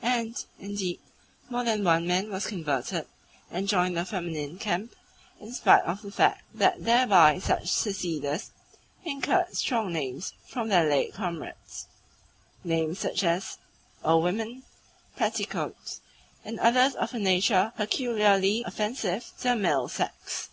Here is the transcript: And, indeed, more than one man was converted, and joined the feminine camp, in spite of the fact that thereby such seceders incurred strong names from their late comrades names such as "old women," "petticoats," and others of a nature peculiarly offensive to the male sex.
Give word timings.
And, 0.00 0.36
indeed, 0.60 1.00
more 1.50 1.64
than 1.64 1.82
one 1.82 2.06
man 2.06 2.30
was 2.30 2.46
converted, 2.46 3.04
and 3.50 3.66
joined 3.66 3.96
the 3.96 4.04
feminine 4.04 4.56
camp, 4.56 4.94
in 5.40 5.52
spite 5.52 5.82
of 5.82 6.02
the 6.02 6.12
fact 6.12 6.44
that 6.54 6.84
thereby 6.84 7.40
such 7.40 7.66
seceders 7.66 8.52
incurred 9.04 9.56
strong 9.56 9.92
names 9.92 10.34
from 10.46 10.68
their 10.68 10.88
late 10.88 11.12
comrades 11.14 11.88
names 12.62 13.00
such 13.00 13.24
as 13.24 13.58
"old 14.04 14.22
women," 14.22 14.62
"petticoats," 15.16 16.00
and 16.44 16.60
others 16.60 16.94
of 16.94 17.12
a 17.12 17.18
nature 17.18 17.72
peculiarly 17.76 18.62
offensive 18.64 19.32
to 19.38 19.42
the 19.48 19.56
male 19.56 19.88
sex. 19.88 20.48